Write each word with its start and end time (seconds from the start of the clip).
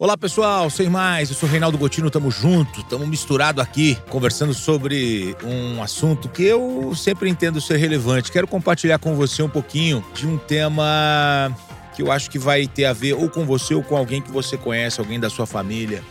Olá 0.00 0.16
pessoal, 0.16 0.70
sem 0.70 0.88
mais, 0.88 1.28
eu 1.28 1.36
sou 1.36 1.46
Reinaldo 1.46 1.76
Gotino, 1.76 2.10
tamo 2.10 2.30
junto, 2.30 2.82
tamo 2.84 3.06
misturado 3.06 3.60
aqui, 3.60 3.98
conversando 4.08 4.54
sobre 4.54 5.36
um 5.44 5.82
assunto 5.82 6.26
que 6.26 6.42
eu 6.42 6.94
sempre 6.96 7.28
entendo 7.28 7.60
ser 7.60 7.76
relevante. 7.76 8.32
Quero 8.32 8.46
compartilhar 8.46 8.98
com 8.98 9.14
você 9.14 9.42
um 9.42 9.48
pouquinho 9.48 10.02
de 10.14 10.26
um 10.26 10.38
tema 10.38 11.54
que 11.94 12.00
eu 12.00 12.10
acho 12.10 12.30
que 12.30 12.38
vai 12.38 12.66
ter 12.66 12.86
a 12.86 12.94
ver 12.94 13.12
ou 13.12 13.28
com 13.28 13.44
você 13.44 13.74
ou 13.74 13.82
com 13.82 13.94
alguém 13.94 14.22
que 14.22 14.30
você 14.30 14.56
conhece, 14.56 14.98
alguém 14.98 15.20
da 15.20 15.28
sua 15.28 15.44
família. 15.44 16.02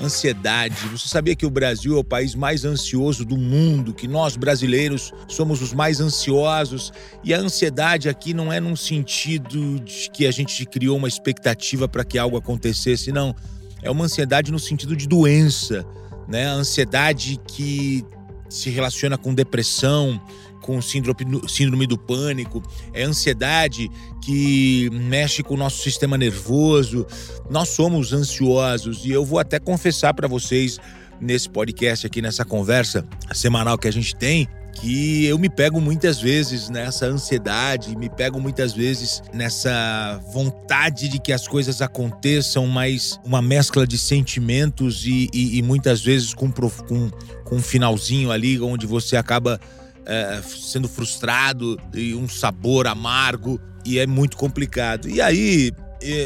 Ansiedade. 0.00 0.88
Você 0.88 1.08
sabia 1.08 1.36
que 1.36 1.44
o 1.44 1.50
Brasil 1.50 1.94
é 1.94 1.98
o 1.98 2.04
país 2.04 2.34
mais 2.34 2.64
ansioso 2.64 3.22
do 3.22 3.36
mundo, 3.36 3.92
que 3.92 4.08
nós 4.08 4.34
brasileiros 4.34 5.12
somos 5.28 5.60
os 5.60 5.74
mais 5.74 6.00
ansiosos? 6.00 6.90
E 7.22 7.34
a 7.34 7.38
ansiedade 7.38 8.08
aqui 8.08 8.32
não 8.32 8.50
é 8.50 8.58
num 8.58 8.74
sentido 8.74 9.78
de 9.80 10.10
que 10.10 10.26
a 10.26 10.30
gente 10.30 10.64
criou 10.64 10.96
uma 10.96 11.08
expectativa 11.08 11.86
para 11.86 12.02
que 12.02 12.18
algo 12.18 12.38
acontecesse, 12.38 13.12
não. 13.12 13.36
É 13.82 13.90
uma 13.90 14.06
ansiedade 14.06 14.50
no 14.50 14.58
sentido 14.58 14.96
de 14.96 15.06
doença, 15.06 15.84
né? 16.26 16.46
A 16.48 16.52
ansiedade 16.52 17.38
que 17.46 18.02
se 18.50 18.68
relaciona 18.68 19.16
com 19.16 19.32
depressão, 19.32 20.20
com 20.60 20.82
síndrome, 20.82 21.48
síndrome 21.48 21.86
do 21.86 21.96
pânico, 21.96 22.62
é 22.92 23.02
ansiedade 23.02 23.90
que 24.22 24.90
mexe 24.92 25.42
com 25.42 25.54
o 25.54 25.56
nosso 25.56 25.82
sistema 25.82 26.18
nervoso. 26.18 27.06
Nós 27.48 27.70
somos 27.70 28.12
ansiosos 28.12 29.04
e 29.04 29.10
eu 29.10 29.24
vou 29.24 29.38
até 29.38 29.58
confessar 29.58 30.12
para 30.12 30.28
vocês 30.28 30.78
nesse 31.20 31.48
podcast 31.48 32.06
aqui, 32.06 32.20
nessa 32.20 32.44
conversa 32.44 33.06
semanal 33.32 33.78
que 33.78 33.88
a 33.88 33.92
gente 33.92 34.14
tem, 34.14 34.48
que 34.74 35.26
eu 35.26 35.38
me 35.38 35.48
pego 35.48 35.80
muitas 35.80 36.20
vezes 36.20 36.68
nessa 36.68 37.06
ansiedade, 37.06 37.96
me 37.96 38.08
pego 38.08 38.40
muitas 38.40 38.72
vezes 38.72 39.22
nessa 39.32 40.20
vontade 40.32 41.08
de 41.08 41.18
que 41.18 41.32
as 41.32 41.46
coisas 41.46 41.82
aconteçam, 41.82 42.66
mas 42.66 43.18
uma 43.24 43.42
mescla 43.42 43.86
de 43.86 43.98
sentimentos 43.98 45.04
e, 45.04 45.28
e, 45.32 45.58
e 45.58 45.62
muitas 45.62 46.02
vezes 46.02 46.32
com, 46.34 46.50
com, 46.50 47.10
com 47.44 47.56
um 47.56 47.62
finalzinho 47.62 48.30
ali 48.30 48.60
onde 48.60 48.86
você 48.86 49.16
acaba 49.16 49.60
é, 50.06 50.40
sendo 50.42 50.88
frustrado 50.88 51.78
e 51.94 52.14
um 52.14 52.28
sabor 52.28 52.86
amargo 52.86 53.60
e 53.84 53.98
é 53.98 54.06
muito 54.06 54.36
complicado. 54.36 55.08
E 55.08 55.20
aí 55.20 55.72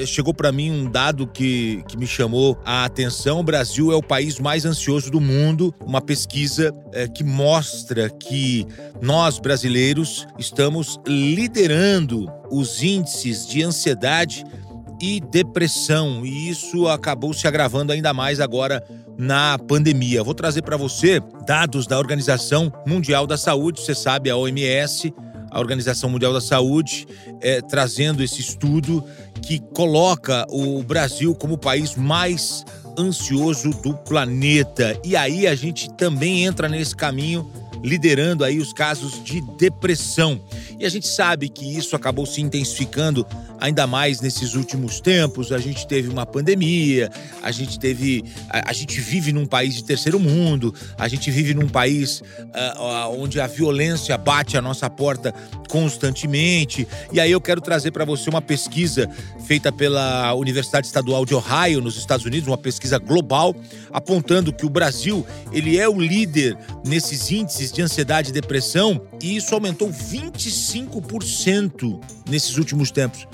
chegou 0.06 0.32
para 0.32 0.52
mim 0.52 0.70
um 0.70 0.90
dado 0.90 1.26
que, 1.26 1.82
que 1.88 1.96
me 1.96 2.06
chamou 2.06 2.58
a 2.64 2.84
atenção. 2.84 3.40
O 3.40 3.42
Brasil 3.42 3.92
é 3.92 3.96
o 3.96 4.02
país 4.02 4.38
mais 4.38 4.64
ansioso 4.64 5.10
do 5.10 5.20
mundo. 5.20 5.74
Uma 5.84 6.00
pesquisa 6.00 6.72
é, 6.92 7.08
que 7.08 7.24
mostra 7.24 8.08
que 8.08 8.66
nós, 9.00 9.38
brasileiros, 9.38 10.26
estamos 10.38 11.00
liderando 11.06 12.26
os 12.50 12.82
índices 12.82 13.46
de 13.46 13.62
ansiedade 13.62 14.44
e 15.00 15.20
depressão. 15.20 16.24
E 16.24 16.48
isso 16.48 16.88
acabou 16.88 17.32
se 17.32 17.46
agravando 17.46 17.92
ainda 17.92 18.12
mais 18.14 18.40
agora 18.40 18.82
na 19.18 19.58
pandemia. 19.58 20.22
Vou 20.22 20.34
trazer 20.34 20.62
para 20.62 20.76
você 20.76 21.20
dados 21.46 21.86
da 21.86 21.98
Organização 21.98 22.72
Mundial 22.86 23.26
da 23.26 23.36
Saúde, 23.36 23.80
você 23.80 23.94
sabe, 23.94 24.30
a 24.30 24.36
OMS, 24.36 25.12
a 25.54 25.60
Organização 25.60 26.10
Mundial 26.10 26.32
da 26.32 26.40
Saúde, 26.40 27.06
é, 27.40 27.60
trazendo 27.62 28.24
esse 28.24 28.40
estudo 28.40 29.04
que 29.40 29.60
coloca 29.72 30.44
o 30.50 30.82
Brasil 30.82 31.32
como 31.32 31.54
o 31.54 31.58
país 31.58 31.94
mais 31.94 32.64
ansioso 32.98 33.70
do 33.70 33.94
planeta. 33.94 34.98
E 35.04 35.14
aí 35.14 35.46
a 35.46 35.54
gente 35.54 35.88
também 35.94 36.44
entra 36.44 36.68
nesse 36.68 36.96
caminho 36.96 37.48
liderando 37.84 38.42
aí 38.42 38.58
os 38.58 38.72
casos 38.72 39.22
de 39.22 39.40
depressão. 39.56 40.40
E 40.78 40.84
a 40.84 40.88
gente 40.88 41.06
sabe 41.06 41.48
que 41.48 41.64
isso 41.76 41.94
acabou 41.94 42.26
se 42.26 42.40
intensificando 42.40 43.26
ainda 43.60 43.86
mais 43.86 44.20
nesses 44.20 44.54
últimos 44.54 45.00
tempos. 45.00 45.52
A 45.52 45.58
gente 45.58 45.86
teve 45.86 46.08
uma 46.08 46.26
pandemia, 46.26 47.10
a 47.42 47.50
gente 47.50 47.78
teve. 47.78 48.24
A, 48.50 48.70
a 48.70 48.72
gente 48.72 49.00
vive 49.00 49.32
num 49.32 49.46
país 49.46 49.74
de 49.74 49.84
terceiro 49.84 50.18
mundo, 50.18 50.74
a 50.98 51.08
gente 51.08 51.30
vive 51.30 51.54
num 51.54 51.68
país 51.68 52.20
uh, 52.20 53.18
onde 53.18 53.40
a 53.40 53.46
violência 53.46 54.16
bate 54.18 54.56
a 54.56 54.62
nossa 54.62 54.88
porta 54.90 55.34
constantemente. 55.68 56.86
E 57.12 57.20
aí 57.20 57.30
eu 57.30 57.40
quero 57.40 57.60
trazer 57.60 57.90
para 57.90 58.04
você 58.04 58.28
uma 58.30 58.42
pesquisa 58.42 59.08
feita 59.46 59.72
pela 59.72 60.34
Universidade 60.34 60.86
Estadual 60.86 61.24
de 61.24 61.34
Ohio, 61.34 61.80
nos 61.80 61.96
Estados 61.96 62.24
Unidos, 62.24 62.46
uma 62.46 62.58
pesquisa 62.58 62.98
global, 62.98 63.54
apontando 63.92 64.52
que 64.52 64.66
o 64.66 64.70
Brasil 64.70 65.26
ele 65.52 65.78
é 65.78 65.88
o 65.88 66.00
líder 66.00 66.56
nesses 66.84 67.30
índices 67.30 67.72
de 67.72 67.82
ansiedade 67.82 68.30
e 68.30 68.32
depressão, 68.32 69.00
e 69.22 69.36
isso 69.36 69.54
aumentou 69.54 69.90
25% 69.90 70.63
nesses 72.28 72.56
últimos 72.56 72.90
tempos. 72.90 73.26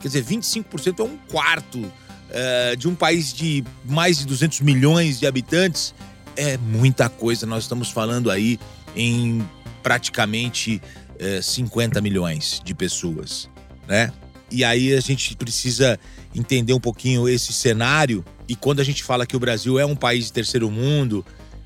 Quer 0.00 0.08
dizer, 0.08 0.24
25% 0.24 1.00
é 1.00 1.02
um 1.02 1.16
quarto 1.30 1.78
uh, 1.80 2.76
de 2.76 2.88
um 2.88 2.94
país 2.94 3.32
de 3.32 3.62
mais 3.84 4.18
de 4.18 4.26
200 4.26 4.60
milhões 4.60 5.18
de 5.18 5.26
habitantes. 5.26 5.94
É 6.36 6.56
muita 6.56 7.08
coisa. 7.08 7.46
Nós 7.46 7.64
estamos 7.64 7.90
falando 7.90 8.30
aí 8.30 8.58
em 8.96 9.46
praticamente 9.82 10.80
uh, 11.20 11.38
eh, 11.38 11.42
50 11.42 12.00
milhões 12.00 12.60
de 12.64 12.74
pessoas, 12.74 13.48
né? 13.86 14.12
E 14.50 14.64
aí 14.64 14.94
a 14.94 15.00
gente 15.00 15.36
precisa 15.36 15.98
entender 16.34 16.72
um 16.72 16.80
pouquinho 16.80 17.28
esse 17.28 17.52
cenário. 17.52 18.24
E 18.48 18.56
quando 18.56 18.80
a 18.80 18.84
gente 18.84 19.04
fala 19.04 19.24
que 19.24 19.36
o 19.36 19.40
Brasil 19.40 19.78
é 19.78 19.86
um 19.86 19.94
país 19.94 20.26
de 20.26 20.32
terceiro 20.32 20.70
mundo, 20.70 21.24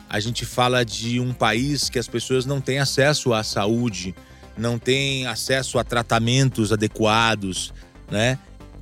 a 0.09 0.21
gente 0.21 0.45
fala 0.45 0.85
de 0.85 1.19
um 1.19 1.33
país 1.33 1.89
que 1.89 1.99
as 1.99 2.07
pessoas 2.07 2.45
não 2.45 2.61
têm 2.61 2.79
acesso 2.79 3.33
à 3.33 3.43
saúde, 3.43 4.15
não 4.57 4.79
têm 4.79 5.27
acesso 5.27 5.79
a 5.79 5.85
tratamentos 5.85 6.73
adequados, 6.73 7.73
né? 8.11 8.39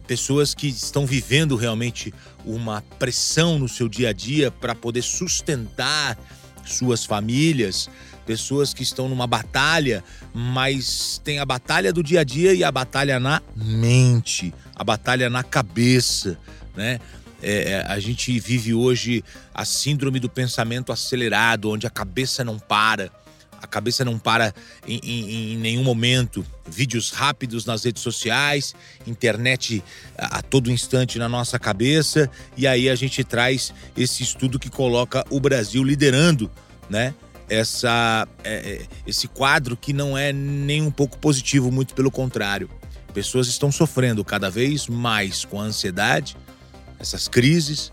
Pessoas 0.07 0.55
que 0.55 0.69
estão 0.69 1.07
vivendo 1.07 1.57
realmente 1.57 2.13
uma 2.45 2.83
pressão 2.99 3.59
no 3.59 3.69
seu 3.69 3.89
dia 3.89 4.11
a 4.11 4.13
dia 4.13 4.51
para 4.51 4.75
poder 4.75 5.03
sustentar 5.03 6.19
suas 6.65 7.05
famílias, 7.05 7.89
pessoas 8.27 8.75
que 8.75 8.83
estão 8.83 9.09
numa 9.09 9.27
batalha, 9.27 10.03
mas 10.35 11.21
tem 11.25 11.39
a 11.39 11.45
batalha 11.45 11.93
do 11.93 12.03
dia 12.03 12.21
a 12.21 12.25
dia 12.25 12.53
e 12.55 12.63
a 12.63 12.71
batalha 12.71 13.19
na 13.19 13.41
mente, 13.57 14.53
a 14.75 14.85
batalha 14.85 15.31
na 15.31 15.43
cabeça, 15.43 16.39
né? 16.77 16.99
É, 17.45 17.73
é, 17.73 17.87
a 17.89 17.99
gente 17.99 18.39
vive 18.39 18.73
hoje 18.73 19.25
a 19.53 19.65
síndrome 19.65 20.21
do 20.21 20.29
pensamento 20.29 20.93
acelerado, 20.93 21.71
onde 21.71 21.87
a 21.89 21.91
cabeça 21.91 22.45
não 22.45 22.57
para. 22.57 23.11
A 23.63 23.67
cabeça 23.67 24.05
não 24.05 24.19
para 24.19 24.53
em, 24.87 25.01
em, 25.03 25.53
em 25.53 25.57
nenhum 25.57 25.85
momento. 25.85 26.45
Vídeos 26.69 27.11
rápidos 27.11 27.65
nas 27.65 27.85
redes 27.85 28.03
sociais, 28.03 28.75
internet 29.07 29.83
a, 30.19 30.39
a 30.39 30.43
todo 30.43 30.71
instante 30.71 31.19
na 31.19 31.29
nossa 31.29 31.59
cabeça. 31.59 32.29
E 32.57 32.67
aí 32.67 32.91
a 32.91 32.95
gente 32.97 33.23
traz 33.23 33.73
esse 33.97 34.23
estudo 34.23 34.59
que 34.59 34.69
coloca 34.69 35.25
o 35.31 35.39
Brasil 35.39 35.85
liderando, 35.85 36.51
né? 36.91 37.15
Essa, 37.49 38.27
é, 38.43 38.55
é 38.55 38.87
esse 39.07 39.29
quadro 39.29 39.77
que 39.77 39.93
não 39.93 40.17
é 40.17 40.33
nem 40.33 40.83
um 40.83 40.91
pouco 40.91 41.19
positivo, 41.19 41.71
muito 41.71 41.95
pelo 41.95 42.11
contrário. 42.11 42.69
Pessoas 43.15 43.47
estão 43.47 43.71
sofrendo 43.71 44.25
cada 44.25 44.51
vez 44.51 44.89
mais 44.89 45.45
com 45.45 45.61
a 45.61 45.65
ansiedade, 45.65 46.37
essas 46.99 47.29
crises, 47.29 47.93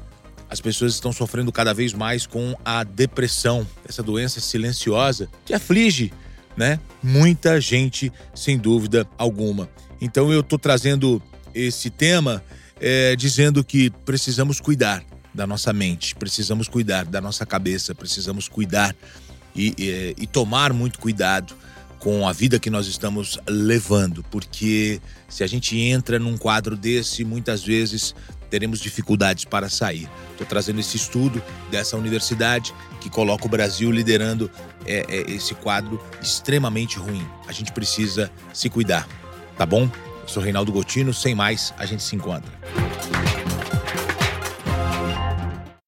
as 0.49 0.59
pessoas 0.59 0.93
estão 0.93 1.13
sofrendo 1.13 1.51
cada 1.51 1.73
vez 1.73 1.93
mais 1.93 2.25
com 2.25 2.55
a 2.65 2.83
depressão, 2.83 3.67
essa 3.87 4.01
doença 4.01 4.39
silenciosa 4.39 5.29
que 5.45 5.53
aflige, 5.53 6.11
né? 6.57 6.79
Muita 7.01 7.61
gente, 7.61 8.11
sem 8.33 8.57
dúvida 8.57 9.07
alguma. 9.17 9.69
Então 10.01 10.31
eu 10.33 10.39
estou 10.39 10.57
trazendo 10.57 11.21
esse 11.53 11.89
tema 11.89 12.43
é, 12.79 13.15
dizendo 13.15 13.63
que 13.63 13.89
precisamos 13.89 14.59
cuidar 14.59 15.03
da 15.33 15.45
nossa 15.45 15.71
mente, 15.71 16.15
precisamos 16.15 16.67
cuidar 16.67 17.05
da 17.05 17.21
nossa 17.21 17.45
cabeça, 17.45 17.93
precisamos 17.93 18.47
cuidar 18.47 18.95
e, 19.55 19.73
e, 19.77 20.15
e 20.23 20.27
tomar 20.27 20.73
muito 20.73 20.99
cuidado 20.99 21.53
com 21.99 22.27
a 22.27 22.31
vida 22.31 22.59
que 22.59 22.69
nós 22.69 22.87
estamos 22.87 23.37
levando, 23.47 24.23
porque 24.31 25.01
se 25.27 25.43
a 25.43 25.47
gente 25.47 25.77
entra 25.77 26.17
num 26.17 26.37
quadro 26.37 26.77
desse, 26.77 27.25
muitas 27.25 27.63
vezes 27.63 28.15
teremos 28.49 28.79
dificuldades 28.79 29.45
para 29.45 29.69
sair. 29.69 30.09
Estou 30.31 30.45
trazendo 30.47 30.79
esse 30.79 30.97
estudo 30.97 31.41
dessa 31.69 31.97
universidade 31.97 32.73
que 32.99 33.09
coloca 33.09 33.45
o 33.45 33.49
Brasil 33.49 33.91
liderando 33.91 34.49
é, 34.85 35.05
é, 35.07 35.31
esse 35.31 35.53
quadro 35.55 36.01
extremamente 36.21 36.97
ruim. 36.97 37.25
A 37.47 37.51
gente 37.51 37.71
precisa 37.71 38.31
se 38.53 38.69
cuidar, 38.69 39.07
tá 39.57 39.65
bom? 39.65 39.89
Eu 40.21 40.27
sou 40.27 40.43
Reinaldo 40.43 40.71
Gotino, 40.71 41.13
sem 41.13 41.33
mais, 41.33 41.73
a 41.77 41.85
gente 41.85 42.03
se 42.03 42.15
encontra. 42.15 42.51